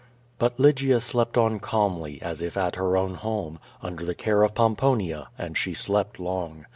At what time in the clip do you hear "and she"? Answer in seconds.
5.37-5.75